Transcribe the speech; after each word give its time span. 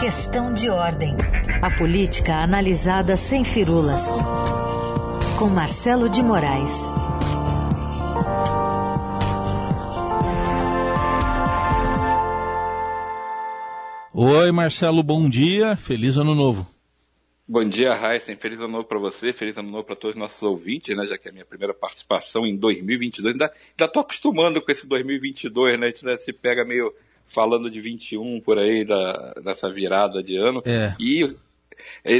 Questão 0.00 0.54
de 0.54 0.70
ordem. 0.70 1.14
A 1.60 1.70
política 1.76 2.36
analisada 2.36 3.18
sem 3.18 3.44
firulas. 3.44 4.08
Com 5.38 5.50
Marcelo 5.50 6.08
de 6.08 6.22
Moraes. 6.22 6.86
Oi, 14.14 14.50
Marcelo, 14.50 15.02
bom 15.02 15.28
dia. 15.28 15.76
Feliz 15.76 16.16
ano 16.16 16.34
novo. 16.34 16.66
Bom 17.46 17.62
dia, 17.68 17.92
Heisen. 17.92 18.36
Feliz 18.36 18.58
ano 18.58 18.68
novo 18.68 18.84
para 18.84 18.98
você, 18.98 19.34
feliz 19.34 19.58
ano 19.58 19.70
novo 19.70 19.84
para 19.84 19.96
todos 19.96 20.16
os 20.16 20.18
nossos 20.18 20.42
ouvintes, 20.42 20.96
né? 20.96 21.04
Já 21.04 21.18
que 21.18 21.28
é 21.28 21.30
a 21.30 21.34
minha 21.34 21.44
primeira 21.44 21.74
participação 21.74 22.46
em 22.46 22.56
2022. 22.56 23.34
Ainda, 23.34 23.52
ainda 23.78 23.92
tô 23.92 24.00
acostumando 24.00 24.62
com 24.62 24.72
esse 24.72 24.86
2022, 24.86 25.78
né? 25.78 25.88
A 25.88 25.90
gente 25.90 26.08
ainda 26.08 26.18
se 26.18 26.32
pega 26.32 26.64
meio 26.64 26.90
falando 27.30 27.70
de 27.70 27.80
21 27.80 28.40
por 28.40 28.58
aí, 28.58 28.84
da, 28.84 29.34
dessa 29.42 29.72
virada 29.72 30.22
de 30.22 30.36
ano. 30.36 30.62
É. 30.66 30.94
E 30.98 31.24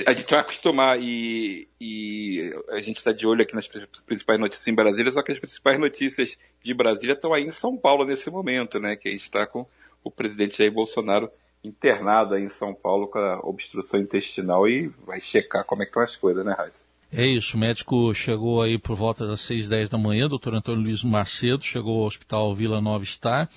a 0.06 0.12
gente 0.12 0.30
vai 0.30 0.40
acostumar 0.40 0.98
e, 1.00 1.68
e 1.80 2.52
a 2.70 2.80
gente 2.80 2.96
está 2.96 3.12
de 3.12 3.26
olho 3.26 3.42
aqui 3.42 3.54
nas 3.54 3.68
principais 4.06 4.38
notícias 4.38 4.66
em 4.68 4.74
Brasília, 4.74 5.12
só 5.12 5.22
que 5.22 5.32
as 5.32 5.38
principais 5.38 5.78
notícias 5.78 6.38
de 6.62 6.72
Brasília 6.74 7.14
estão 7.14 7.34
aí 7.34 7.44
em 7.44 7.50
São 7.50 7.76
Paulo 7.76 8.04
nesse 8.04 8.30
momento, 8.30 8.78
né? 8.78 8.96
Que 8.96 9.08
a 9.08 9.12
gente 9.12 9.22
está 9.22 9.46
com 9.46 9.66
o 10.02 10.10
presidente 10.10 10.56
Jair 10.56 10.72
Bolsonaro 10.72 11.30
internado 11.62 12.34
aí 12.34 12.44
em 12.44 12.48
São 12.48 12.74
Paulo 12.74 13.08
com 13.08 13.18
a 13.18 13.38
obstrução 13.40 14.00
intestinal 14.00 14.66
e 14.66 14.88
vai 15.06 15.20
checar 15.20 15.64
como 15.64 15.82
é 15.82 15.84
que 15.84 15.90
estão 15.90 16.02
as 16.02 16.16
coisas, 16.16 16.44
né, 16.44 16.54
Raiz? 16.56 16.84
É 17.12 17.26
isso, 17.26 17.56
o 17.56 17.60
médico 17.60 18.14
chegou 18.14 18.62
aí 18.62 18.78
por 18.78 18.94
volta 18.94 19.26
das 19.26 19.40
6, 19.40 19.68
10 19.68 19.88
da 19.88 19.98
manhã, 19.98 20.28
doutor 20.28 20.54
Antônio 20.54 20.84
Luiz 20.84 21.02
Macedo, 21.02 21.64
chegou 21.64 22.00
ao 22.00 22.06
Hospital 22.06 22.54
Vila 22.54 22.80
Nova 22.80 23.04
Star, 23.04 23.48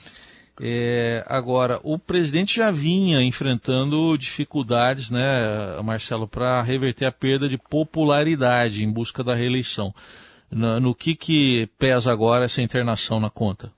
é, 0.61 1.23
agora, 1.27 1.79
o 1.83 1.97
presidente 1.97 2.57
já 2.57 2.69
vinha 2.69 3.21
enfrentando 3.21 4.15
dificuldades, 4.17 5.09
né, 5.09 5.81
Marcelo, 5.83 6.27
para 6.27 6.61
reverter 6.61 7.05
a 7.05 7.11
perda 7.11 7.49
de 7.49 7.57
popularidade 7.57 8.83
em 8.83 8.91
busca 8.91 9.23
da 9.23 9.33
reeleição. 9.33 9.93
No, 10.51 10.79
no, 10.79 10.95
que, 10.95 11.15
que 11.15 11.67
pesa 11.79 12.11
agora 12.11 12.45
essa 12.45 12.61
internação 12.61 13.19
na 13.19 13.31
conta? 13.31 13.73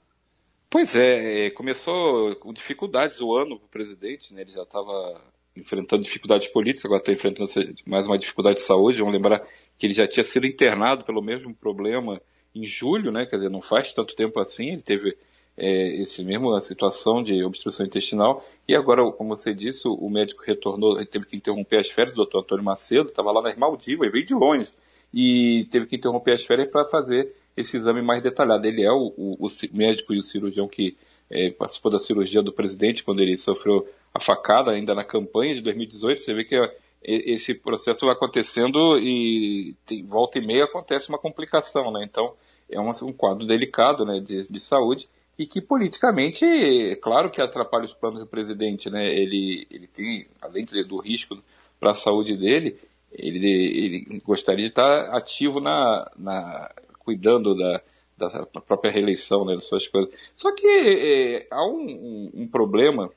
Pois 0.70 0.94
é, 0.95 1.45
é 1.45 1.50
começou 1.50 2.36
com 2.36 2.52
dificuldades 2.52 3.22
o 3.22 3.34
ano 3.34 3.58
para 3.58 3.66
o 3.66 3.70
presidente, 3.70 4.34
né, 4.34 4.42
ele 4.42 4.52
já 4.52 4.64
estava 4.64 5.22
enfrentando 5.56 6.04
dificuldades 6.04 6.50
políticas, 6.50 6.84
agora 6.84 7.00
está 7.00 7.14
enfrentando 7.14 7.50
mais 7.86 8.06
uma 8.06 8.17
dificuldade 8.17 8.58
de 8.58 8.64
saúde. 8.64 9.00
Vamos 9.00 9.14
lembrar 9.14 9.42
que 9.78 9.86
ele 9.86 9.94
já 9.94 10.06
tinha 10.06 10.26
sido 10.26 10.45
internado 10.45 11.06
pelo 11.06 11.22
mesmo 11.22 11.56
problema 11.56 12.22
em 12.54 12.66
julho, 12.66 13.12
né, 13.12 13.26
quer 13.26 13.38
dizer, 13.38 13.50
não 13.50 13.62
faz 13.62 13.94
tanto 13.94 14.14
tempo 14.14 14.38
assim, 14.39 14.70
ele 14.72 14.82
teve 14.82 15.17
é, 15.58 16.02
esse 16.02 16.23
mesmo 16.23 16.58
situação 16.59 17.23
de 17.23 17.44
obstrução 17.44 17.86
intestinal. 17.86 18.44
E 18.67 18.75
agora, 18.75 19.09
como 19.11 19.36
você 19.36 19.53
disse, 19.53 19.88
o 19.88 20.09
médico 20.09 20.44
retornou, 20.45 21.03
teve 21.06 21.25
que 21.25 21.36
interromper 21.36 21.78
as 21.78 21.89
férias, 21.89 22.14
o 22.14 22.17
doutor 22.17 22.39
Antônio 22.39 22.64
Macedo, 22.64 23.09
estava 23.09 23.31
lá 23.31 23.42
nas 23.42 23.56
Maldivas, 23.56 24.11
veio 24.11 24.26
de 24.26 24.33
longe, 24.33 24.72
e 25.14 25.66
teve 25.72 25.86
que 25.86 25.95
interromper 25.95 26.33
as 26.33 26.45
férias 26.45 26.70
para 26.70 26.86
fazer 26.86 27.33
esse 27.56 27.78
exame 27.78 28.02
mais 28.02 28.22
detalhado. 28.22 28.67
Ele 28.67 28.83
é 28.83 28.92
o, 28.92 29.14
o, 29.17 29.45
o 29.45 29.50
médico 29.72 30.14
e 30.14 30.17
o 30.17 30.22
cirurgião 30.22 30.67
que 30.67 30.98
é, 31.30 31.52
participou 31.52 31.92
da 31.92 32.00
cirurgia 32.00 32.42
do 32.42 32.52
presidente 32.52 33.03
quando 33.03 33.22
ele 33.22 33.38
sofreu 33.38 33.88
a 34.14 34.20
facada 34.20 34.72
ainda 34.72 34.94
na 34.94 35.03
campanha 35.03 35.56
de 35.56 35.61
2018. 35.61 36.22
Você 36.22 36.33
vê 36.33 36.44
que 36.44 36.56
esse 37.02 37.53
processo 37.53 38.06
vai 38.06 38.16
acontecendo 38.16 38.98
e 38.98 39.76
tem, 39.86 40.03
volta 40.06 40.39
e 40.39 40.45
meia 40.45 40.66
acontece 40.66 41.08
uma 41.09 41.20
complicação, 41.20 41.92
né? 41.92 42.03
Então 42.03 42.33
é 42.70 42.80
um, 42.80 42.89
um 42.89 43.14
quadro 43.14 43.45
delicado 43.45 44.03
né, 44.06 44.20
de, 44.20 44.50
de 44.50 44.59
saúde 44.59 45.08
e 45.38 45.45
que 45.45 45.61
politicamente, 45.61 46.45
é 46.45 46.95
claro 46.95 47.30
que 47.30 47.41
atrapalha 47.41 47.86
os 47.86 47.94
planos 47.94 48.19
do 48.19 48.28
presidente, 48.28 48.89
né? 48.89 49.05
Ele, 49.05 49.67
ele 49.69 49.88
tem, 49.88 50.27
além 50.42 50.66
do 50.66 51.00
risco 51.00 51.38
para 51.80 51.92
a 51.92 51.95
saúde 51.95 52.38
dele, 52.38 52.77
ele, 53.11 53.47
ele 53.47 54.22
gostaria 54.25 54.64
de 54.64 54.69
estar 54.69 55.16
ativo 55.16 55.59
na, 55.59 56.10
na 56.17 56.71
cuidando 56.99 57.55
da, 57.55 57.82
da 58.17 58.61
própria 58.61 58.92
reeleição, 58.92 59.45
né, 59.45 59.54
das 59.54 59.65
suas 59.65 59.87
coisas. 59.87 60.14
Só 60.33 60.54
que 60.54 60.67
é, 60.67 61.48
há 61.52 61.65
um, 61.65 61.86
um, 61.86 62.31
um, 62.42 62.48
problema 62.48 63.11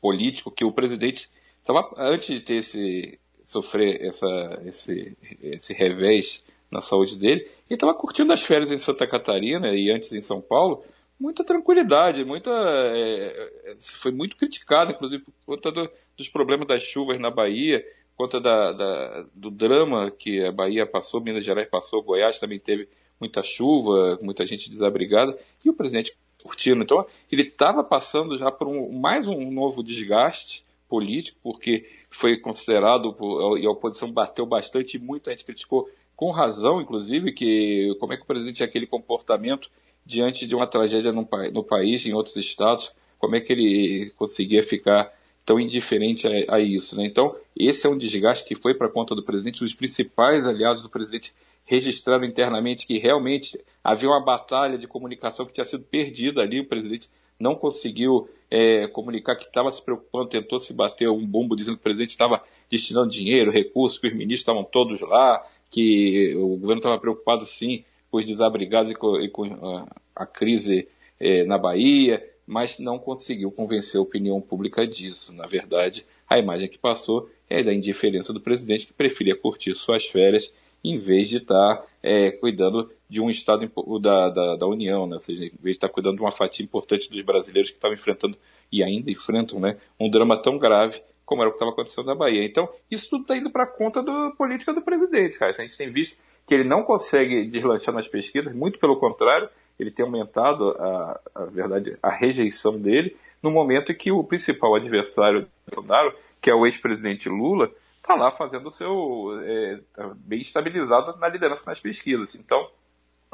político 0.00 0.50
que 0.50 0.64
o 0.64 0.72
presidente 0.72 1.28
estava 1.60 1.92
antes 1.96 2.28
de 2.28 2.40
ter 2.40 2.56
esse 2.56 3.18
sofrer 3.44 4.02
essa, 4.02 4.62
esse, 4.64 5.16
esse 5.42 5.74
revés 5.74 6.42
na 6.70 6.80
saúde 6.80 7.16
dele, 7.16 7.42
ele 7.42 7.50
estava 7.70 7.94
curtindo 7.94 8.32
as 8.32 8.42
férias 8.42 8.72
em 8.72 8.78
Santa 8.78 9.06
Catarina 9.06 9.68
e 9.76 9.90
antes 9.90 10.10
em 10.12 10.20
São 10.20 10.40
Paulo, 10.40 10.82
muita 11.18 11.44
tranquilidade, 11.44 12.24
muita 12.24 12.50
é, 12.50 13.50
é, 13.66 13.76
foi 13.80 14.12
muito 14.12 14.36
criticado, 14.36 14.92
inclusive 14.92 15.24
por 15.24 15.32
conta 15.46 15.70
do, 15.70 15.90
dos 16.16 16.28
problemas 16.28 16.66
das 16.66 16.82
chuvas 16.82 17.18
na 17.18 17.30
Bahia, 17.30 17.84
por 18.16 18.24
conta 18.24 18.40
da, 18.40 18.72
da, 18.72 19.26
do 19.34 19.50
drama 19.50 20.10
que 20.10 20.44
a 20.44 20.52
Bahia 20.52 20.86
passou, 20.86 21.20
Minas 21.20 21.44
Gerais 21.44 21.68
passou, 21.68 22.02
Goiás 22.02 22.38
também 22.38 22.58
teve 22.58 22.88
muita 23.20 23.42
chuva, 23.42 24.18
muita 24.22 24.46
gente 24.46 24.70
desabrigada, 24.70 25.38
e 25.64 25.70
o 25.70 25.74
presidente 25.74 26.16
curtindo. 26.42 26.82
Então, 26.82 27.06
ele 27.32 27.42
estava 27.42 27.82
passando 27.82 28.36
já 28.38 28.50
por 28.50 28.68
um, 28.68 28.92
mais 28.92 29.26
um 29.26 29.50
novo 29.50 29.82
desgaste 29.82 30.64
político, 30.88 31.38
porque 31.42 31.88
foi 32.10 32.36
considerado, 32.36 33.16
e 33.58 33.66
a 33.66 33.70
oposição 33.70 34.12
bateu 34.12 34.44
bastante, 34.44 34.98
muita 34.98 35.30
gente 35.30 35.44
criticou, 35.44 35.88
com 36.14 36.30
razão, 36.30 36.80
inclusive, 36.80 37.32
que 37.32 37.96
como 37.98 38.12
é 38.12 38.16
que 38.16 38.22
o 38.22 38.26
presidente 38.26 38.56
tinha 38.56 38.66
aquele 38.68 38.86
comportamento 38.86 39.70
diante 40.04 40.46
de 40.46 40.54
uma 40.54 40.66
tragédia 40.66 41.12
no, 41.12 41.28
no 41.52 41.64
país, 41.64 42.04
em 42.04 42.12
outros 42.12 42.36
estados, 42.36 42.92
como 43.18 43.36
é 43.36 43.40
que 43.40 43.52
ele 43.52 44.12
conseguia 44.16 44.62
ficar 44.62 45.12
tão 45.44 45.60
indiferente 45.60 46.26
a, 46.26 46.56
a 46.56 46.60
isso. 46.60 46.96
Né? 46.96 47.06
Então, 47.06 47.36
esse 47.56 47.86
é 47.86 47.90
um 47.90 47.98
desgaste 47.98 48.46
que 48.46 48.54
foi 48.54 48.74
para 48.74 48.86
a 48.86 48.90
conta 48.90 49.14
do 49.14 49.22
presidente. 49.22 49.62
Os 49.62 49.74
principais 49.74 50.46
aliados 50.46 50.82
do 50.82 50.88
presidente 50.88 51.34
registraram 51.64 52.24
internamente 52.24 52.86
que 52.86 52.98
realmente 52.98 53.58
havia 53.82 54.08
uma 54.08 54.22
batalha 54.22 54.76
de 54.76 54.86
comunicação 54.86 55.46
que 55.46 55.52
tinha 55.52 55.64
sido 55.64 55.84
perdida 55.84 56.42
ali. 56.42 56.60
O 56.60 56.66
presidente 56.66 57.08
não 57.38 57.54
conseguiu 57.54 58.28
é, 58.50 58.86
comunicar 58.88 59.36
que 59.36 59.44
estava 59.44 59.70
se 59.72 59.82
preocupando, 59.82 60.28
tentou 60.28 60.58
se 60.58 60.72
bater 60.72 61.08
um 61.08 61.26
bumbo 61.26 61.56
dizendo 61.56 61.76
que 61.76 61.80
o 61.80 61.84
presidente 61.84 62.10
estava 62.10 62.42
destinando 62.70 63.10
dinheiro, 63.10 63.50
recursos, 63.50 63.98
que 63.98 64.06
os 64.06 64.12
ministros 64.12 64.40
estavam 64.40 64.64
todos 64.64 65.00
lá, 65.00 65.44
que 65.70 66.34
o 66.36 66.56
governo 66.56 66.78
estava 66.78 66.98
preocupado 66.98 67.44
sim 67.44 67.84
com 68.14 68.18
os 68.18 68.24
desabrigados 68.24 68.92
e 68.92 68.94
com, 68.94 69.20
e 69.20 69.28
com 69.28 69.42
a, 69.44 69.88
a, 70.14 70.24
crise 70.24 70.86
é, 71.18 71.44
na 71.44 71.58
Bahia, 71.58 72.24
mas 72.46 72.78
não 72.78 72.96
conseguiu 72.96 73.50
convencer 73.50 73.98
a 73.98 74.02
opinião 74.02 74.40
pública 74.40 74.86
disso. 74.86 75.32
Na 75.32 75.48
verdade, 75.48 76.06
a 76.28 76.38
imagem 76.38 76.68
que 76.68 76.78
passou 76.78 77.28
é 77.50 77.60
da 77.60 77.74
indiferença 77.74 78.32
do 78.32 78.40
presidente 78.40 78.86
que 78.86 78.92
preferia 78.92 79.34
curtir 79.34 79.74
suas 79.74 80.06
férias 80.06 80.54
em 80.84 80.96
vez 80.96 81.28
de 81.28 81.38
estar 81.38 81.84
é, 82.00 82.30
cuidando 82.30 82.88
de 83.08 83.20
um 83.20 83.28
Estado 83.28 83.68
da, 84.00 84.28
da, 84.28 84.56
da, 84.56 84.66
União, 84.68 85.08
né? 85.08 85.14
ou 85.14 85.18
seja, 85.18 85.46
em 85.46 85.48
vez 85.48 85.58
de 85.62 85.70
estar 85.72 85.88
cuidando 85.88 86.16
de 86.16 86.22
uma 86.22 86.30
fatia 86.30 86.64
importante 86.64 87.10
dos 87.10 87.20
brasileiros 87.22 87.70
que 87.70 87.76
estavam 87.76 87.94
enfrentando 87.94 88.38
e 88.70 88.84
ainda 88.84 89.10
enfrentam 89.10 89.58
né, 89.58 89.76
um 89.98 90.08
drama 90.08 90.40
tão 90.40 90.56
grave 90.56 91.02
como 91.26 91.42
era 91.42 91.48
o 91.48 91.52
que 91.52 91.56
estava 91.56 91.72
acontecendo 91.72 92.06
na 92.06 92.14
Bahia. 92.14 92.44
Então, 92.44 92.68
isso 92.88 93.10
tudo 93.10 93.22
está 93.22 93.36
indo 93.36 93.50
para 93.50 93.66
conta 93.66 94.02
da 94.02 94.30
política 94.36 94.72
do 94.72 94.82
presidente, 94.82 95.36
cara. 95.36 95.50
A 95.50 95.62
gente 95.62 95.76
tem 95.76 95.90
visto 95.90 96.16
que 96.46 96.54
ele 96.54 96.64
não 96.64 96.82
consegue 96.82 97.46
deslanchar 97.46 97.94
nas 97.94 98.08
pesquisas, 98.08 98.54
muito 98.54 98.78
pelo 98.78 98.96
contrário, 98.96 99.48
ele 99.78 99.90
tem 99.90 100.04
aumentado 100.04 100.70
a, 100.78 101.20
a 101.34 101.44
verdade, 101.44 101.96
a 102.02 102.10
rejeição 102.10 102.78
dele, 102.78 103.16
no 103.42 103.50
momento 103.50 103.92
em 103.92 103.94
que 103.94 104.12
o 104.12 104.24
principal 104.24 104.74
adversário 104.74 105.42
do 105.42 105.48
Bolsonaro, 105.66 106.14
que 106.40 106.50
é 106.50 106.54
o 106.54 106.66
ex-presidente 106.66 107.28
Lula, 107.28 107.70
está 107.96 108.14
lá 108.14 108.30
fazendo 108.30 108.68
o 108.68 108.72
seu. 108.72 109.40
É, 109.42 109.80
tá 109.94 110.12
bem 110.14 110.40
estabilizado 110.40 111.16
na 111.18 111.28
liderança 111.28 111.64
nas 111.66 111.80
pesquisas. 111.80 112.34
Então, 112.34 112.70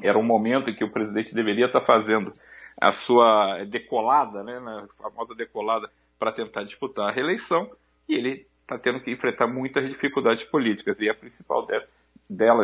era 0.03 0.19
um 0.19 0.23
momento 0.23 0.71
em 0.71 0.75
que 0.75 0.85
o 0.85 0.91
presidente 0.91 1.35
deveria 1.35 1.67
estar 1.67 1.81
tá 1.81 1.87
fazendo 1.87 2.33
a 2.81 2.93
sua 2.93 3.65
decolada, 3.65 4.43
né, 4.43 4.57
a 4.59 5.03
famosa 5.03 5.35
decolada, 5.35 5.91
para 6.19 6.33
tentar 6.33 6.63
disputar 6.63 7.09
a 7.09 7.13
reeleição, 7.13 7.71
e 8.09 8.15
ele 8.15 8.47
está 8.63 8.79
tendo 8.79 9.01
que 9.01 9.11
enfrentar 9.11 9.47
muitas 9.47 9.87
dificuldades 9.87 10.45
políticas. 10.45 10.97
E 11.01 11.09
a 11.09 11.15
principal 11.15 11.67
delas 11.67 11.89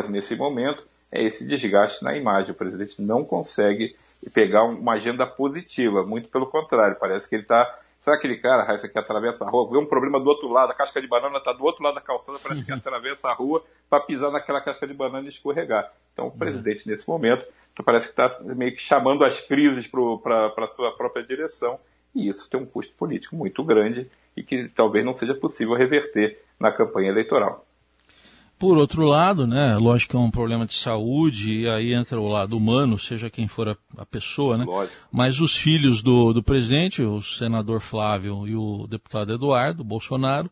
nesse 0.09 0.35
momento 0.35 0.83
é 1.11 1.23
esse 1.23 1.45
desgaste 1.45 2.03
na 2.03 2.15
imagem. 2.15 2.51
O 2.51 2.55
presidente 2.55 3.01
não 3.01 3.23
consegue 3.23 3.95
pegar 4.33 4.63
uma 4.63 4.93
agenda 4.93 5.25
positiva, 5.25 6.03
muito 6.03 6.29
pelo 6.29 6.47
contrário, 6.47 6.97
parece 6.99 7.27
que 7.29 7.35
ele 7.35 7.43
está. 7.43 7.79
Sabe 7.99 8.17
aquele 8.17 8.37
cara, 8.37 8.63
Raíssa, 8.63 8.87
que 8.87 8.97
atravessa 8.97 9.43
a 9.43 9.49
rua, 9.49 9.69
vê 9.69 9.77
um 9.77 9.85
problema 9.85 10.19
do 10.19 10.27
outro 10.27 10.47
lado, 10.47 10.71
a 10.71 10.75
casca 10.75 11.01
de 11.01 11.07
banana 11.07 11.39
está 11.39 11.51
do 11.51 11.63
outro 11.63 11.83
lado 11.83 11.95
da 11.95 12.01
calçada, 12.01 12.37
parece 12.41 12.63
que 12.63 12.71
atravessa 12.71 13.27
a 13.27 13.33
rua 13.33 13.63
para 13.89 13.99
pisar 13.99 14.31
naquela 14.31 14.61
casca 14.61 14.87
de 14.87 14.93
banana 14.93 15.25
e 15.25 15.29
escorregar. 15.29 15.91
Então, 16.13 16.25
o 16.25 16.29
uhum. 16.29 16.37
presidente, 16.37 16.87
nesse 16.87 17.07
momento, 17.07 17.45
parece 17.83 18.05
que 18.05 18.11
está 18.11 18.39
meio 18.41 18.73
que 18.73 18.81
chamando 18.81 19.25
as 19.25 19.41
crises 19.41 19.87
para 20.21 20.53
a 20.55 20.67
sua 20.67 20.95
própria 20.95 21.23
direção, 21.23 21.79
e 22.15 22.29
isso 22.29 22.49
tem 22.49 22.59
um 22.59 22.65
custo 22.65 22.93
político 22.95 23.35
muito 23.35 23.63
grande 23.63 24.09
e 24.35 24.43
que 24.43 24.69
talvez 24.69 25.03
não 25.03 25.13
seja 25.13 25.33
possível 25.33 25.73
reverter 25.73 26.39
na 26.59 26.71
campanha 26.71 27.09
eleitoral. 27.09 27.66
Por 28.59 28.77
outro 28.77 29.03
lado, 29.03 29.45
né, 29.45 29.77
lógico 29.77 30.11
que 30.11 30.17
é 30.17 30.19
um 30.19 30.31
problema 30.31 30.65
de 30.65 30.73
saúde, 30.73 31.61
e 31.61 31.69
aí 31.69 31.93
entra 31.93 32.19
o 32.19 32.27
lado 32.27 32.57
humano, 32.57 32.97
seja 32.97 33.29
quem 33.29 33.47
for 33.47 33.69
a, 33.69 33.77
a 33.95 34.05
pessoa, 34.05 34.57
né? 34.57 34.65
Lógico. 34.65 34.97
Mas 35.11 35.39
os 35.39 35.55
filhos 35.55 36.01
do, 36.01 36.33
do 36.33 36.41
presidente, 36.41 37.03
o 37.03 37.21
senador 37.21 37.81
Flávio 37.81 38.47
e 38.47 38.55
o 38.55 38.87
deputado 38.87 39.31
Eduardo 39.31 39.83
Bolsonaro, 39.83 40.49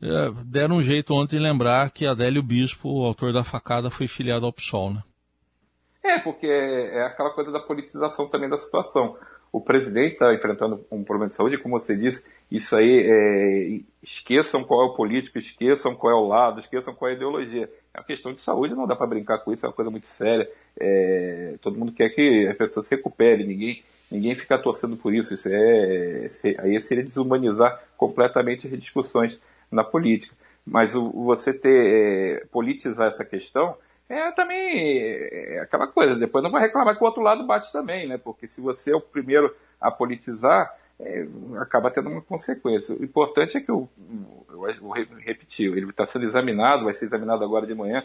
é, 0.00 0.30
deram 0.44 0.76
um 0.76 0.82
jeito 0.82 1.14
ontem 1.14 1.36
de 1.36 1.42
lembrar 1.42 1.90
que 1.90 2.06
Adélio 2.06 2.42
Bispo, 2.42 2.88
o 2.88 3.04
autor 3.06 3.32
da 3.32 3.42
facada, 3.42 3.90
foi 3.90 4.06
filiado 4.06 4.44
ao 4.44 4.52
PSOL, 4.52 4.92
né? 4.92 5.02
É, 6.04 6.18
porque 6.18 6.46
é, 6.46 6.98
é 6.98 7.06
aquela 7.06 7.30
coisa 7.30 7.50
da 7.50 7.60
politização 7.60 8.28
também 8.28 8.48
da 8.48 8.56
situação 8.56 9.16
o 9.52 9.60
presidente 9.60 10.12
está 10.12 10.34
enfrentando 10.34 10.84
um 10.90 11.02
problema 11.02 11.26
de 11.26 11.34
saúde, 11.34 11.58
como 11.58 11.78
você 11.78 11.96
disse, 11.96 12.24
isso 12.50 12.76
aí, 12.76 13.00
é, 13.00 13.80
esqueçam 14.02 14.62
qual 14.62 14.82
é 14.82 14.84
o 14.86 14.94
político, 14.94 15.38
esqueçam 15.38 15.94
qual 15.94 16.12
é 16.12 16.16
o 16.16 16.26
lado, 16.26 16.60
esqueçam 16.60 16.94
qual 16.94 17.10
é 17.10 17.12
a 17.12 17.16
ideologia. 17.16 17.70
É 17.94 17.98
uma 17.98 18.06
questão 18.06 18.32
de 18.32 18.40
saúde, 18.40 18.74
não 18.74 18.86
dá 18.86 18.94
para 18.94 19.06
brincar 19.06 19.38
com 19.38 19.52
isso, 19.52 19.64
é 19.64 19.68
uma 19.68 19.74
coisa 19.74 19.90
muito 19.90 20.06
séria. 20.06 20.50
É, 20.78 21.54
todo 21.60 21.78
mundo 21.78 21.92
quer 21.92 22.10
que 22.10 22.46
a 22.48 22.54
pessoa 22.54 22.82
se 22.82 22.94
recupere, 22.94 23.46
ninguém, 23.46 23.82
ninguém 24.10 24.34
fica 24.34 24.58
torcendo 24.58 24.96
por 24.96 25.14
isso. 25.14 25.32
Isso 25.34 25.48
é, 25.50 26.28
aí 26.58 26.80
seria 26.80 27.04
desumanizar 27.04 27.82
completamente 27.96 28.66
as 28.66 28.78
discussões 28.78 29.40
na 29.70 29.82
política. 29.82 30.34
Mas 30.66 30.94
o, 30.94 31.10
você 31.10 31.52
ter, 31.52 32.42
é, 32.42 32.46
politizar 32.52 33.08
essa 33.08 33.24
questão 33.24 33.76
é 34.08 34.32
também 34.32 34.98
é 35.00 35.60
aquela 35.60 35.86
coisa. 35.86 36.14
Depois 36.14 36.42
não 36.42 36.50
vai 36.50 36.62
reclamar 36.62 36.96
que 36.96 37.02
o 37.02 37.06
outro 37.06 37.22
lado 37.22 37.46
bate 37.46 37.70
também, 37.72 38.08
né? 38.08 38.16
Porque 38.16 38.46
se 38.46 38.60
você 38.60 38.92
é 38.92 38.96
o 38.96 39.00
primeiro 39.00 39.54
a 39.80 39.90
politizar, 39.90 40.74
é, 40.98 41.26
acaba 41.60 41.90
tendo 41.90 42.08
uma 42.08 42.22
consequência. 42.22 42.96
O 42.96 43.04
importante 43.04 43.56
é 43.56 43.60
que, 43.60 43.70
eu, 43.70 43.88
eu 44.50 44.90
repetir, 45.18 45.70
ele 45.70 45.90
está 45.90 46.04
sendo 46.04 46.24
examinado, 46.24 46.84
vai 46.84 46.92
ser 46.92 47.06
examinado 47.06 47.44
agora 47.44 47.66
de 47.66 47.74
manhã, 47.74 48.02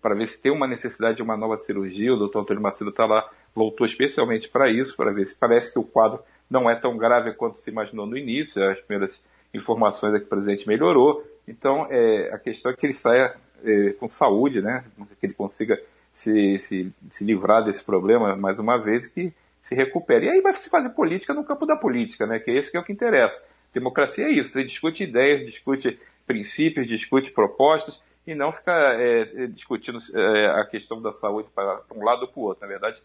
para 0.00 0.14
ver 0.14 0.26
se 0.26 0.40
tem 0.40 0.52
uma 0.52 0.66
necessidade 0.66 1.16
de 1.16 1.22
uma 1.22 1.36
nova 1.36 1.56
cirurgia. 1.56 2.12
O 2.12 2.18
doutor 2.18 2.40
Antônio 2.40 2.62
Macedo 2.62 2.90
está 2.90 3.06
lá, 3.06 3.30
voltou 3.54 3.86
especialmente 3.86 4.48
para 4.48 4.70
isso, 4.70 4.96
para 4.96 5.12
ver 5.12 5.26
se 5.26 5.34
parece 5.34 5.72
que 5.72 5.78
o 5.78 5.84
quadro 5.84 6.20
não 6.50 6.68
é 6.68 6.74
tão 6.74 6.96
grave 6.96 7.32
quanto 7.34 7.58
se 7.58 7.70
imaginou 7.70 8.06
no 8.06 8.16
início. 8.16 8.62
As 8.68 8.80
primeiras 8.80 9.22
informações 9.52 10.14
é 10.14 10.18
que 10.18 10.24
o 10.24 10.28
presidente 10.28 10.66
melhorou. 10.66 11.24
Então, 11.46 11.86
é, 11.90 12.30
a 12.32 12.38
questão 12.38 12.72
é 12.72 12.74
que 12.74 12.86
ele 12.86 12.92
saia 12.92 13.36
é, 13.64 13.92
com 13.92 14.08
saúde, 14.08 14.60
né? 14.60 14.84
Que 15.18 15.26
ele 15.26 15.34
consiga 15.34 15.80
se, 16.12 16.58
se, 16.58 16.92
se 17.10 17.24
livrar 17.24 17.64
desse 17.64 17.82
problema 17.82 18.36
mais 18.36 18.58
uma 18.58 18.78
vez 18.78 19.06
que 19.06 19.32
se 19.62 19.74
recupere. 19.74 20.26
E 20.26 20.28
aí 20.30 20.40
vai 20.40 20.54
se 20.54 20.68
fazer 20.68 20.90
política 20.90 21.34
no 21.34 21.44
campo 21.44 21.66
da 21.66 21.76
política, 21.76 22.26
né? 22.26 22.38
Que 22.38 22.50
é 22.50 22.54
esse 22.54 22.70
que 22.70 22.76
é 22.76 22.80
o 22.80 22.84
que 22.84 22.92
interessa. 22.92 23.42
Democracia 23.72 24.26
é 24.26 24.30
isso, 24.30 24.52
você 24.52 24.64
discute 24.64 25.02
ideias, 25.02 25.44
discute 25.44 25.98
princípios, 26.26 26.86
discute 26.86 27.32
propostas 27.32 28.00
e 28.26 28.34
não 28.34 28.52
ficar 28.52 28.98
é, 28.98 29.46
discutindo 29.48 29.98
é, 30.14 30.46
a 30.60 30.64
questão 30.64 31.02
da 31.02 31.12
saúde 31.12 31.48
para 31.54 31.82
um 31.94 32.04
lado 32.04 32.22
ou 32.22 32.28
para 32.28 32.40
o 32.40 32.44
outro. 32.44 32.62
Na 32.62 32.68
verdade, 32.68 33.02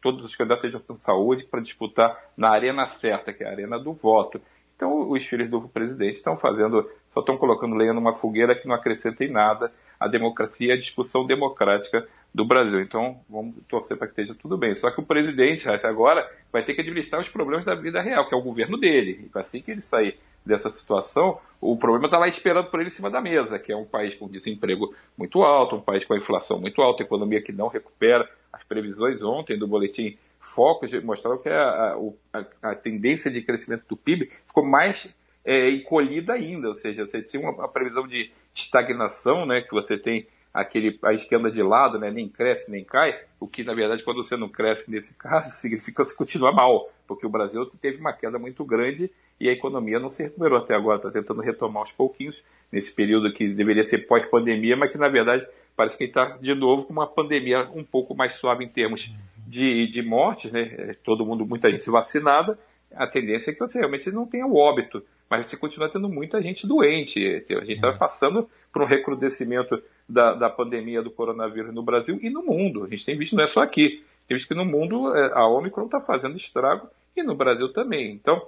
todos 0.00 0.24
os 0.24 0.36
candidatos 0.36 0.62
sejam 0.62 0.80
com 0.80 0.94
saúde 0.94 1.44
para 1.44 1.60
disputar 1.60 2.16
na 2.36 2.50
arena 2.50 2.86
certa, 2.86 3.32
que 3.32 3.42
é 3.42 3.48
a 3.48 3.50
arena 3.50 3.78
do 3.78 3.92
voto. 3.92 4.40
Então, 4.78 5.10
os 5.10 5.26
filhos 5.26 5.50
do 5.50 5.60
presidente 5.62 6.14
estão 6.14 6.36
fazendo, 6.36 6.88
só 7.12 7.18
estão 7.18 7.36
colocando 7.36 7.74
lenha 7.74 7.92
numa 7.92 8.14
fogueira 8.14 8.54
que 8.54 8.68
não 8.68 8.76
acrescenta 8.76 9.24
em 9.24 9.28
nada 9.28 9.72
a 9.98 10.06
democracia 10.06 10.68
e 10.68 10.70
a 10.70 10.78
discussão 10.78 11.26
democrática 11.26 12.06
do 12.32 12.44
Brasil. 12.44 12.80
Então, 12.80 13.18
vamos 13.28 13.56
torcer 13.68 13.96
para 13.96 14.06
que 14.06 14.12
esteja 14.12 14.38
tudo 14.40 14.56
bem. 14.56 14.72
Só 14.74 14.88
que 14.92 15.00
o 15.00 15.04
presidente, 15.04 15.68
agora, 15.68 16.30
vai 16.52 16.64
ter 16.64 16.74
que 16.74 16.80
administrar 16.80 17.20
os 17.20 17.28
problemas 17.28 17.64
da 17.64 17.74
vida 17.74 18.00
real, 18.00 18.28
que 18.28 18.34
é 18.36 18.38
o 18.38 18.42
governo 18.42 18.78
dele. 18.78 19.28
E 19.34 19.38
assim 19.40 19.60
que 19.60 19.72
ele 19.72 19.82
sair 19.82 20.16
dessa 20.46 20.70
situação, 20.70 21.40
o 21.60 21.76
problema 21.76 22.06
está 22.06 22.16
lá 22.16 22.28
esperando 22.28 22.70
por 22.70 22.78
ele 22.78 22.86
em 22.86 22.92
cima 22.92 23.10
da 23.10 23.20
mesa, 23.20 23.58
que 23.58 23.72
é 23.72 23.76
um 23.76 23.84
país 23.84 24.14
com 24.14 24.28
desemprego 24.28 24.94
muito 25.16 25.42
alto, 25.42 25.74
um 25.74 25.80
país 25.80 26.04
com 26.04 26.14
a 26.14 26.18
inflação 26.18 26.60
muito 26.60 26.80
alta, 26.80 27.02
economia 27.02 27.42
que 27.42 27.50
não 27.50 27.66
recupera. 27.66 28.30
As 28.52 28.62
previsões 28.62 29.20
ontem 29.22 29.58
do 29.58 29.66
boletim 29.66 30.16
focos 30.40 30.92
mostraram 31.02 31.38
que 31.38 31.48
a, 31.48 31.96
a, 32.32 32.70
a, 32.70 32.74
tendência 32.74 33.30
de 33.30 33.42
crescimento 33.42 33.84
do 33.88 33.96
PIB 33.96 34.30
ficou 34.46 34.64
mais 34.64 35.12
é, 35.44 35.70
encolhida 35.70 36.34
ainda, 36.34 36.68
ou 36.68 36.74
seja, 36.74 37.06
você 37.06 37.22
tinha 37.22 37.42
uma, 37.42 37.52
uma, 37.52 37.68
previsão 37.68 38.06
de 38.06 38.30
estagnação, 38.54 39.46
né, 39.46 39.62
que 39.62 39.70
você 39.70 39.96
tem 39.96 40.26
aquele 40.52 40.98
a 41.04 41.12
esquerda 41.12 41.50
de 41.50 41.62
lado, 41.62 41.98
né, 41.98 42.10
nem 42.10 42.28
cresce 42.28 42.70
nem 42.70 42.84
cai, 42.84 43.18
o 43.38 43.46
que 43.46 43.62
na 43.62 43.74
verdade 43.74 44.02
quando 44.02 44.24
você 44.24 44.36
não 44.36 44.48
cresce 44.48 44.90
nesse 44.90 45.14
caso 45.14 45.50
significa 45.56 46.02
que 46.02 46.08
você 46.08 46.16
continua 46.16 46.52
mal, 46.52 46.90
porque 47.06 47.26
o 47.26 47.30
Brasil 47.30 47.64
teve 47.80 47.98
uma 47.98 48.12
queda 48.12 48.38
muito 48.38 48.64
grande 48.64 49.10
e 49.40 49.48
a 49.48 49.52
economia 49.52 50.00
não 50.00 50.10
se 50.10 50.22
recuperou 50.24 50.58
até 50.58 50.74
agora, 50.74 50.96
está 50.96 51.10
tentando 51.10 51.40
retomar 51.40 51.80
aos 51.80 51.92
pouquinhos 51.92 52.42
nesse 52.72 52.92
período 52.92 53.32
que 53.32 53.48
deveria 53.48 53.84
ser 53.84 54.06
pós-pandemia, 54.06 54.76
mas 54.76 54.90
que 54.90 54.98
na 54.98 55.08
verdade 55.08 55.46
parece 55.78 55.96
que 55.96 56.02
está 56.02 56.36
de 56.40 56.56
novo 56.56 56.82
com 56.82 56.92
uma 56.92 57.06
pandemia 57.06 57.70
um 57.72 57.84
pouco 57.84 58.12
mais 58.12 58.32
suave 58.32 58.64
em 58.64 58.68
termos 58.68 59.14
de, 59.46 59.86
de 59.86 60.02
mortes, 60.02 60.50
né? 60.50 60.92
Todo 61.04 61.24
mundo, 61.24 61.46
muita 61.46 61.70
gente 61.70 61.88
vacinada, 61.88 62.58
a 62.92 63.06
tendência 63.06 63.52
é 63.52 63.54
que 63.54 63.60
você 63.60 63.78
realmente 63.78 64.10
não 64.10 64.26
tenha 64.26 64.44
o 64.44 64.56
óbito, 64.56 65.00
mas 65.30 65.46
você 65.46 65.56
continua 65.56 65.88
tendo 65.88 66.08
muita 66.08 66.42
gente 66.42 66.66
doente. 66.66 67.24
A 67.24 67.60
gente 67.60 67.74
está 67.74 67.92
uhum. 67.92 67.96
passando 67.96 68.50
por 68.72 68.82
um 68.82 68.86
recrudescimento 68.86 69.80
da, 70.08 70.34
da 70.34 70.50
pandemia 70.50 71.00
do 71.00 71.12
coronavírus 71.12 71.72
no 71.72 71.82
Brasil 71.84 72.18
e 72.20 72.28
no 72.28 72.42
mundo. 72.42 72.84
A 72.84 72.88
gente 72.88 73.04
tem 73.04 73.16
visto, 73.16 73.36
não 73.36 73.44
é 73.44 73.46
só 73.46 73.62
aqui, 73.62 74.04
tem 74.26 74.36
visto 74.36 74.48
que 74.48 74.54
no 74.54 74.64
mundo 74.64 75.14
é, 75.14 75.32
a 75.32 75.46
Omicron 75.46 75.84
está 75.84 76.00
fazendo 76.00 76.36
estrago 76.36 76.88
e 77.16 77.22
no 77.22 77.36
Brasil 77.36 77.72
também. 77.72 78.10
Então, 78.10 78.42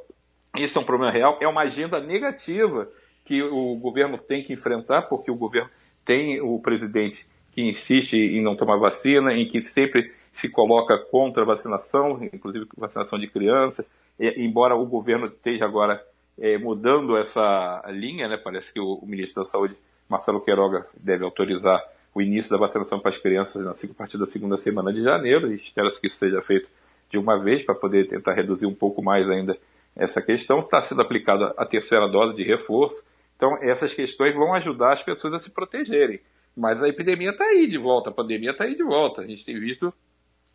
isso 0.57 0.77
é 0.77 0.83
um 0.83 0.85
problema 0.85 1.13
real, 1.13 1.39
é 1.41 1.47
uma 1.47 1.63
agenda 1.63 2.01
negativa 2.01 2.91
que 3.25 3.41
o 3.41 3.77
governo 3.77 4.19
tem 4.19 4.43
que 4.43 4.53
enfrentar, 4.53 5.03
porque 5.03 5.31
o 5.31 5.37
governo 5.37 5.71
tem 6.11 6.41
o 6.41 6.59
presidente 6.59 7.25
que 7.53 7.63
insiste 7.63 8.15
em 8.15 8.43
não 8.43 8.57
tomar 8.57 8.79
vacina, 8.79 9.33
em 9.33 9.49
que 9.49 9.63
sempre 9.63 10.13
se 10.33 10.51
coloca 10.51 10.99
contra 10.99 11.45
a 11.45 11.47
vacinação, 11.47 12.19
inclusive 12.33 12.67
vacinação 12.77 13.17
de 13.17 13.29
crianças, 13.29 13.89
e, 14.19 14.45
embora 14.45 14.75
o 14.75 14.85
governo 14.85 15.27
esteja 15.27 15.67
agora 15.67 16.05
é, 16.37 16.59
mudando 16.59 17.17
essa 17.17 17.81
linha, 17.91 18.27
né, 18.27 18.37
parece 18.37 18.73
que 18.73 18.81
o, 18.81 18.95
o, 18.95 19.07
ministro 19.07 19.41
da 19.41 19.49
Saúde, 19.49 19.77
Marcelo 20.09 20.41
Queiroga, 20.41 20.85
deve 21.01 21.23
autorizar 21.23 21.81
o 22.13 22.21
início 22.21 22.51
da 22.51 22.59
vacinação 22.59 22.99
para 22.99 23.11
as 23.11 23.17
crianças 23.17 23.65
na, 23.65 23.71
a 23.71 23.95
partir 23.95 24.19
da 24.19 24.27
segunda 24.27 24.57
semana 24.57 24.93
de 24.93 25.03
janeiro, 25.05 25.49
e 25.49 25.55
espera-se 25.55 26.01
que 26.01 26.09
isso 26.09 26.17
seja 26.17 26.43
feito 26.43 26.69
de 27.09 27.19
uma 27.19 27.39
vez, 27.39 27.63
para 27.63 27.77
poder 27.77 28.09
tentar 28.09 28.35
reduzir 28.35 28.67
um 28.67 28.75
pouco 28.75 29.01
mais 29.01 29.31
ainda 29.31 29.57
essa 29.95 30.21
questão. 30.21 30.59
Está 30.59 30.81
sendo 30.81 31.03
aplicada 31.03 31.55
a 31.57 31.65
terceira 31.65 32.09
dose 32.09 32.35
de 32.35 32.43
reforço, 32.43 33.01
então 33.41 33.57
essas 33.63 33.95
questões 33.95 34.37
vão 34.37 34.53
ajudar 34.53 34.93
as 34.93 35.03
pessoas 35.03 35.33
a 35.33 35.39
se 35.39 35.51
protegerem. 35.51 36.21
Mas 36.55 36.83
a 36.83 36.89
epidemia 36.89 37.31
está 37.31 37.43
aí 37.43 37.67
de 37.67 37.79
volta, 37.79 38.11
a 38.11 38.13
pandemia 38.13 38.51
está 38.51 38.65
aí 38.65 38.77
de 38.77 38.83
volta. 38.85 39.23
A 39.23 39.27
gente 39.27 39.47
tem 39.47 39.59
visto 39.59 39.91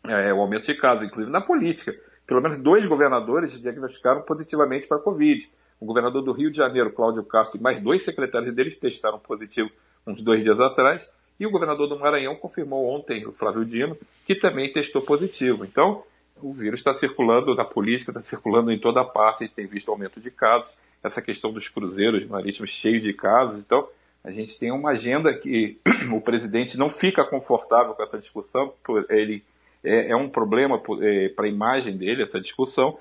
é, 0.04 0.32
o 0.32 0.40
aumento 0.40 0.66
de 0.66 0.74
casos, 0.74 1.02
inclusive 1.02 1.32
na 1.32 1.40
política. 1.40 1.92
Pelo 2.24 2.40
menos 2.40 2.62
dois 2.62 2.86
governadores 2.86 3.60
diagnosticaram 3.60 4.22
positivamente 4.22 4.86
para 4.86 4.98
a 4.98 5.00
Covid. 5.00 5.50
O 5.80 5.84
governador 5.84 6.22
do 6.22 6.30
Rio 6.30 6.48
de 6.48 6.58
Janeiro, 6.58 6.92
Cláudio 6.92 7.24
Castro, 7.24 7.58
e 7.58 7.62
mais 7.62 7.82
dois 7.82 8.02
secretários 8.02 8.54
deles 8.54 8.76
testaram 8.76 9.18
positivo 9.18 9.68
uns 10.06 10.22
dois 10.22 10.44
dias 10.44 10.60
atrás. 10.60 11.12
E 11.40 11.46
o 11.46 11.50
governador 11.50 11.88
do 11.88 11.98
Maranhão 11.98 12.36
confirmou 12.36 12.88
ontem, 12.88 13.26
o 13.26 13.32
Flávio 13.32 13.64
Dino, 13.64 13.98
que 14.24 14.36
também 14.36 14.72
testou 14.72 15.02
positivo. 15.02 15.64
Então, 15.64 16.04
o 16.42 16.52
vírus 16.52 16.80
está 16.80 16.92
circulando 16.92 17.54
na 17.54 17.64
política, 17.64 18.10
está 18.10 18.22
circulando 18.22 18.70
em 18.70 18.78
toda 18.78 19.04
parte, 19.04 19.44
a 19.44 19.46
gente 19.46 19.56
tem 19.56 19.66
visto 19.66 19.90
aumento 19.90 20.20
de 20.20 20.30
casos, 20.30 20.76
essa 21.02 21.22
questão 21.22 21.52
dos 21.52 21.68
cruzeiros 21.68 22.26
marítimos 22.26 22.70
cheios 22.70 23.02
de 23.02 23.12
casos. 23.12 23.58
Então, 23.58 23.88
a 24.22 24.30
gente 24.30 24.58
tem 24.58 24.72
uma 24.72 24.90
agenda 24.90 25.32
que 25.32 25.78
o 26.12 26.20
presidente 26.20 26.76
não 26.76 26.90
fica 26.90 27.24
confortável 27.24 27.94
com 27.94 28.02
essa 28.02 28.18
discussão, 28.18 28.72
ele 29.08 29.42
é, 29.84 30.10
é 30.10 30.16
um 30.16 30.28
problema 30.28 30.82
é, 31.00 31.28
para 31.28 31.46
a 31.46 31.48
imagem 31.48 31.96
dele, 31.96 32.24
essa 32.24 32.40
discussão, 32.40 32.98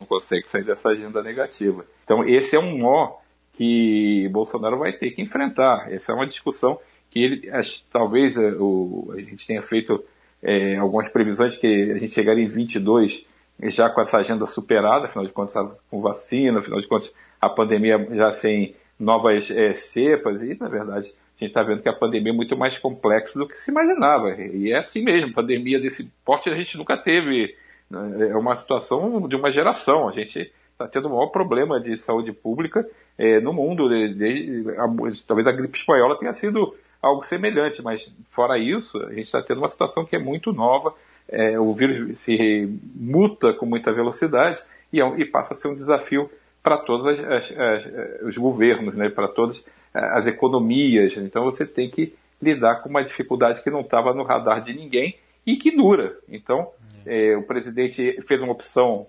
não 0.00 0.06
consegue 0.06 0.48
sair 0.48 0.64
dessa 0.64 0.88
agenda 0.88 1.22
negativa. 1.22 1.84
Então, 2.04 2.26
esse 2.26 2.56
é 2.56 2.58
um 2.58 2.78
nó 2.78 3.18
que 3.52 4.28
Bolsonaro 4.30 4.78
vai 4.78 4.92
ter 4.92 5.10
que 5.10 5.22
enfrentar. 5.22 5.92
Essa 5.92 6.12
é 6.12 6.14
uma 6.14 6.26
discussão 6.26 6.80
que 7.10 7.22
ele, 7.22 7.50
talvez 7.90 8.36
é, 8.36 8.50
o, 8.52 9.12
a 9.12 9.20
gente 9.20 9.46
tenha 9.46 9.62
feito 9.62 10.02
é, 10.42 10.76
algumas 10.76 11.08
previsões 11.08 11.56
que 11.56 11.92
a 11.92 11.98
gente 11.98 12.12
chegaria 12.12 12.44
em 12.44 12.48
22 12.48 13.26
já 13.64 13.88
com 13.88 14.00
essa 14.00 14.18
agenda 14.18 14.46
superada, 14.46 15.06
afinal 15.06 15.26
de 15.26 15.32
contas, 15.32 15.54
com 15.90 16.00
vacina, 16.00 16.58
afinal 16.58 16.80
de 16.80 16.88
contas, 16.88 17.14
a 17.40 17.48
pandemia 17.48 18.08
já 18.12 18.32
sem 18.32 18.74
novas 18.98 19.50
é, 19.50 19.74
cepas, 19.74 20.42
e 20.42 20.56
na 20.58 20.68
verdade 20.68 21.14
a 21.36 21.44
gente 21.44 21.50
está 21.50 21.62
vendo 21.62 21.82
que 21.82 21.88
a 21.88 21.92
pandemia 21.92 22.32
é 22.32 22.34
muito 22.36 22.56
mais 22.56 22.78
complexa 22.78 23.38
do 23.38 23.48
que 23.48 23.60
se 23.60 23.70
imaginava. 23.70 24.30
E 24.34 24.70
é 24.70 24.78
assim 24.78 25.02
mesmo, 25.02 25.32
pandemia 25.32 25.80
desse 25.80 26.10
porte 26.24 26.48
a 26.48 26.54
gente 26.54 26.76
nunca 26.78 26.96
teve. 26.96 27.56
Né? 27.90 28.28
É 28.30 28.36
uma 28.36 28.54
situação 28.54 29.26
de 29.26 29.34
uma 29.34 29.50
geração. 29.50 30.08
A 30.08 30.12
gente 30.12 30.52
está 30.70 30.86
tendo 30.86 31.08
o 31.08 31.10
maior 31.10 31.28
problema 31.28 31.80
de 31.80 31.96
saúde 31.96 32.32
pública 32.32 32.88
é, 33.18 33.40
no 33.40 33.52
mundo. 33.52 33.88
A, 33.88 34.86
talvez 35.26 35.48
a 35.48 35.52
gripe 35.52 35.76
espanhola 35.76 36.16
tenha 36.16 36.32
sido 36.32 36.76
algo 37.02 37.22
semelhante, 37.24 37.82
mas 37.82 38.14
fora 38.28 38.56
isso, 38.56 38.96
a 39.02 39.12
gente 39.12 39.24
está 39.24 39.42
tendo 39.42 39.58
uma 39.58 39.68
situação 39.68 40.04
que 40.04 40.14
é 40.14 40.18
muito 40.18 40.52
nova. 40.52 40.94
É, 41.28 41.58
o 41.58 41.74
vírus 41.74 42.20
se 42.20 42.68
muta 42.94 43.52
com 43.52 43.66
muita 43.66 43.92
velocidade 43.92 44.62
e, 44.92 45.00
é 45.00 45.04
e 45.18 45.24
passa 45.24 45.54
a 45.54 45.56
ser 45.56 45.68
um 45.68 45.74
desafio 45.74 46.30
para 46.62 46.78
todos 46.78 47.06
as, 47.06 47.18
as, 47.18 47.52
as, 47.58 48.22
os 48.22 48.38
governos, 48.38 48.94
né, 48.94 49.08
para 49.08 49.26
todas 49.26 49.64
as 49.92 50.26
economias. 50.26 51.16
Então 51.16 51.44
você 51.44 51.66
tem 51.66 51.90
que 51.90 52.14
lidar 52.40 52.82
com 52.82 52.88
uma 52.88 53.02
dificuldade 53.02 53.62
que 53.62 53.70
não 53.70 53.80
estava 53.80 54.14
no 54.14 54.22
radar 54.22 54.62
de 54.62 54.72
ninguém 54.72 55.16
e 55.44 55.56
que 55.56 55.70
dura. 55.70 56.16
Então, 56.28 56.70
é, 57.04 57.36
o 57.36 57.42
presidente 57.42 58.20
fez 58.22 58.42
uma 58.42 58.52
opção 58.52 59.06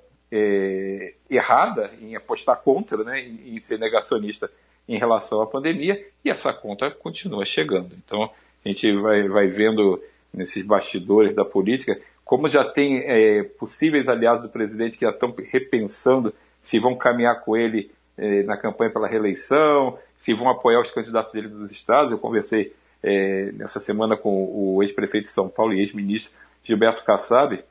errada 1.29 1.91
em 2.01 2.15
apostar 2.15 2.57
contra, 2.57 3.03
né, 3.03 3.21
em, 3.21 3.55
em 3.55 3.62
ser 3.62 3.77
negacionista 3.77 4.50
em 4.87 4.97
relação 4.97 5.41
à 5.41 5.47
pandemia, 5.47 6.03
e 6.23 6.29
essa 6.29 6.53
conta 6.53 6.91
continua 6.91 7.45
chegando. 7.45 7.95
Então, 8.05 8.29
a 8.63 8.67
gente 8.67 8.91
vai, 8.97 9.27
vai 9.27 9.47
vendo 9.47 10.01
nesses 10.33 10.63
bastidores 10.63 11.35
da 11.35 11.45
política 11.45 11.99
como 12.23 12.49
já 12.49 12.63
tem 12.63 12.99
é, 13.05 13.43
possíveis 13.43 14.07
aliados 14.07 14.43
do 14.43 14.49
presidente 14.49 14.97
que 14.97 15.05
já 15.05 15.11
estão 15.11 15.35
repensando 15.51 16.33
se 16.63 16.79
vão 16.79 16.95
caminhar 16.95 17.41
com 17.41 17.55
ele 17.55 17.91
é, 18.17 18.43
na 18.43 18.57
campanha 18.57 18.91
pela 18.91 19.07
reeleição, 19.07 19.97
se 20.17 20.33
vão 20.33 20.49
apoiar 20.49 20.79
os 20.79 20.91
candidatos 20.91 21.33
dele 21.33 21.49
dos 21.49 21.71
estados. 21.71 22.11
Eu 22.11 22.17
conversei 22.17 22.73
é, 23.01 23.51
nessa 23.51 23.79
semana 23.79 24.15
com 24.15 24.45
o 24.51 24.81
ex-prefeito 24.81 25.25
de 25.25 25.33
São 25.33 25.49
Paulo 25.49 25.73
e 25.73 25.81
ex-ministro 25.81 26.33
Gilberto 26.63 27.03
Kassab, 27.03 27.61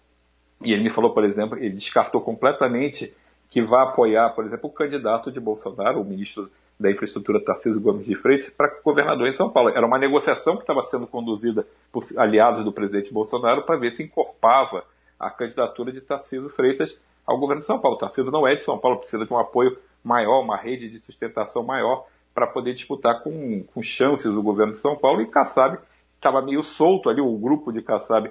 e 0.63 0.73
ele 0.73 0.83
me 0.83 0.91
falou, 0.91 1.13
por 1.13 1.25
exemplo, 1.25 1.59
ele 1.59 1.71
descartou 1.71 2.21
completamente 2.21 3.13
que 3.49 3.63
vai 3.63 3.83
apoiar, 3.83 4.31
por 4.31 4.45
exemplo, 4.45 4.69
o 4.69 4.73
candidato 4.73 5.33
de 5.33 5.41
Bolsonaro, 5.41 6.01
o 6.01 6.05
ministro 6.05 6.51
da 6.83 6.91
Infraestrutura 6.91 7.41
Tarcísio 7.41 7.81
Gomes 7.81 8.05
de 8.05 8.17
Freitas, 8.17 8.51
para 8.51 8.77
governador 8.85 9.29
em 9.29 9.33
São 9.33 9.49
Paulo. 9.49 9.71
Era 9.71 9.87
uma 9.87 9.99
negociação 9.99 10.57
que 10.57 10.65
estava 10.65 10.83
sendo 10.83 11.07
conduzida 11.07 11.67
por 11.93 12.03
aliados 12.19 12.65
do 12.65 12.73
presidente 12.73 13.13
Bolsonaro 13.13 13.63
para 13.63 13.77
ver 13.77 13.93
se 13.93 14.03
encorpava 14.03 14.85
a 15.19 15.31
candidatura 15.31 15.93
de 15.93 16.01
Tarcísio 16.01 16.49
Freitas 16.51 16.99
ao 17.25 17.39
governo 17.39 17.61
de 17.61 17.67
São 17.67 17.79
Paulo. 17.79 17.97
Tarcísio 17.97 18.33
não 18.33 18.47
é 18.47 18.55
de 18.57 18.63
São 18.63 18.77
Paulo, 18.79 18.99
precisa 18.99 19.25
de 19.25 19.33
um 19.33 19.39
apoio 19.39 19.79
maior, 20.03 20.41
uma 20.41 20.57
rede 20.57 20.91
de 20.91 20.99
sustentação 20.99 21.63
maior 21.63 22.05
para 22.35 22.47
poder 22.47 22.75
disputar 22.75 23.23
com, 23.23 23.63
com 23.63 23.81
chances 23.81 24.27
o 24.27 24.43
governo 24.43 24.73
de 24.73 24.79
São 24.79 24.97
Paulo 24.97 25.23
e 25.23 25.27
Kassab 25.27 25.79
estava 26.17 26.43
meio 26.43 26.63
solto 26.63 27.09
ali, 27.09 27.21
o 27.21 27.37
grupo 27.37 27.73
de 27.73 27.83
Kassab 27.83 28.31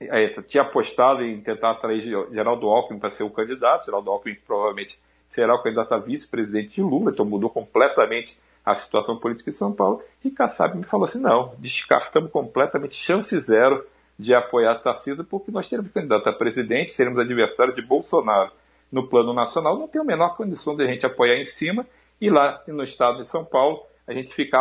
é, 0.00 0.28
tinha 0.42 0.62
apostado 0.62 1.24
em 1.24 1.40
tentar 1.40 1.72
atrair 1.72 2.00
Geraldo 2.00 2.68
Alckmin 2.68 2.98
para 2.98 3.10
ser 3.10 3.24
o 3.24 3.30
candidato, 3.30 3.86
Geraldo 3.86 4.10
Alckmin 4.10 4.36
provavelmente 4.46 4.98
será 5.28 5.54
o 5.54 5.62
candidato 5.62 5.92
a 5.94 5.98
vice-presidente 5.98 6.76
de 6.76 6.82
Lula, 6.82 7.10
então 7.10 7.24
mudou 7.24 7.50
completamente 7.50 8.38
a 8.64 8.74
situação 8.74 9.16
política 9.16 9.50
de 9.50 9.56
São 9.56 9.72
Paulo, 9.72 10.02
e 10.24 10.30
Kassab 10.30 10.76
me 10.76 10.84
falou 10.84 11.04
assim, 11.04 11.20
não, 11.20 11.54
descartamos 11.58 12.30
completamente, 12.30 12.94
chance 12.94 13.38
zero 13.40 13.86
de 14.18 14.34
apoiar 14.34 14.74
Tarcísio, 14.76 15.24
porque 15.24 15.50
nós 15.50 15.68
teremos 15.68 15.92
candidato 15.92 16.28
a 16.28 16.32
presidente, 16.32 16.90
seremos 16.90 17.18
adversários 17.18 17.76
de 17.76 17.82
Bolsonaro 17.82 18.50
no 18.90 19.06
plano 19.06 19.32
nacional, 19.32 19.78
não 19.78 19.88
tem 19.88 20.00
a 20.00 20.04
menor 20.04 20.36
condição 20.36 20.76
de 20.76 20.82
a 20.82 20.86
gente 20.86 21.06
apoiar 21.06 21.36
em 21.36 21.44
cima, 21.44 21.86
e 22.20 22.28
lá 22.28 22.62
no 22.66 22.82
estado 22.82 23.22
de 23.22 23.28
São 23.28 23.44
Paulo, 23.44 23.84
a 24.06 24.12
gente 24.12 24.34
ficar 24.34 24.58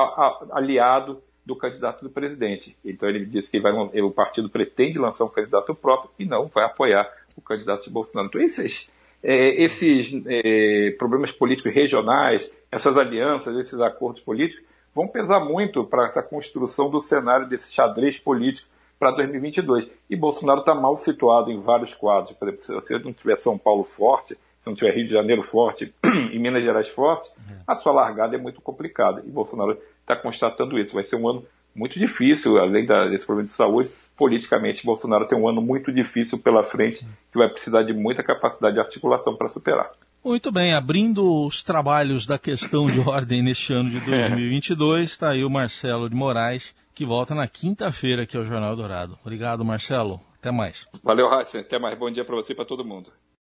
aliado 0.51 1.21
do 1.45 1.55
candidato 1.55 2.03
do 2.03 2.09
presidente. 2.09 2.77
Então 2.83 3.07
ele 3.07 3.25
disse 3.25 3.49
que 3.49 3.59
vai, 3.59 3.71
o 3.71 4.11
partido 4.11 4.49
pretende 4.49 4.99
lançar 4.99 5.23
um 5.23 5.29
candidato 5.29 5.73
próprio 5.73 6.11
e 6.19 6.25
não 6.25 6.47
vai 6.47 6.65
apoiar 6.65 7.09
o 7.37 7.41
candidato 7.41 7.85
de 7.85 7.89
Bolsonaro. 7.89 8.27
Então 8.27 8.41
esses, 8.41 8.91
é, 9.23 9.63
esses 9.63 10.13
é, 10.27 10.91
problemas 10.97 11.31
políticos 11.31 11.73
regionais, 11.73 12.51
essas 12.71 12.97
alianças, 12.97 13.55
esses 13.57 13.79
acordos 13.79 14.21
políticos 14.21 14.65
vão 14.93 15.07
pesar 15.07 15.39
muito 15.39 15.83
para 15.83 16.05
essa 16.05 16.23
construção 16.23 16.89
do 16.89 16.99
cenário 16.99 17.47
desse 17.47 17.71
xadrez 17.71 18.17
político 18.17 18.69
para 18.99 19.11
2022. 19.11 19.87
E 20.09 20.15
Bolsonaro 20.15 20.61
está 20.61 20.73
mal 20.73 20.97
situado 20.97 21.51
em 21.51 21.59
vários 21.59 21.93
quadros. 21.93 22.35
Por 22.35 22.47
exemplo, 22.47 22.85
se 22.85 22.99
não 22.99 23.13
tiver 23.13 23.35
São 23.35 23.57
Paulo 23.57 23.83
forte, 23.83 24.33
se 24.33 24.65
não 24.65 24.73
tiver 24.73 24.95
Rio 24.95 25.05
de 25.05 25.13
Janeiro 25.13 25.43
forte 25.43 25.93
e 26.31 26.39
Minas 26.39 26.63
Gerais 26.63 26.87
forte, 26.87 27.31
a 27.67 27.75
sua 27.75 27.93
largada 27.93 28.35
é 28.35 28.39
muito 28.39 28.59
complicada. 28.59 29.21
E 29.25 29.29
Bolsonaro 29.29 29.77
está 30.01 30.15
constatando 30.15 30.79
isso. 30.79 30.95
Vai 30.95 31.03
ser 31.03 31.15
um 31.15 31.29
ano 31.29 31.45
muito 31.77 31.99
difícil, 31.99 32.57
além 32.57 32.85
desse 32.85 33.25
problema 33.25 33.45
de 33.45 33.51
saúde, 33.51 33.89
politicamente, 34.17 34.83
Bolsonaro 34.83 35.27
tem 35.27 35.37
um 35.37 35.47
ano 35.47 35.61
muito 35.61 35.91
difícil 35.91 36.39
pela 36.39 36.63
frente, 36.63 37.05
que 37.31 37.37
vai 37.37 37.47
precisar 37.47 37.83
de 37.83 37.93
muita 37.93 38.23
capacidade 38.23 38.73
de 38.73 38.81
articulação 38.81 39.35
para 39.35 39.47
superar. 39.47 39.91
Muito 40.25 40.51
bem, 40.51 40.73
abrindo 40.73 41.45
os 41.45 41.61
trabalhos 41.61 42.25
da 42.25 42.39
questão 42.39 42.87
de 42.87 42.99
ordem 43.07 43.43
neste 43.43 43.71
ano 43.71 43.91
de 43.91 43.99
2022, 43.99 45.11
está 45.11 45.29
aí 45.29 45.45
o 45.45 45.49
Marcelo 45.49 46.09
de 46.09 46.15
Moraes, 46.15 46.75
que 46.95 47.05
volta 47.05 47.35
na 47.35 47.47
quinta-feira 47.47 48.23
aqui 48.23 48.35
ao 48.35 48.43
Jornal 48.43 48.75
Dourado. 48.75 49.17
Obrigado, 49.21 49.63
Marcelo. 49.63 50.19
Até 50.39 50.51
mais. 50.51 50.87
Valeu, 51.03 51.27
Raíssa. 51.29 51.59
Até 51.59 51.77
mais. 51.77 51.97
Bom 51.97 52.09
dia 52.09 52.25
para 52.25 52.35
você 52.35 52.53
e 52.53 52.55
para 52.55 52.65
todo 52.65 52.83
mundo. 52.83 53.11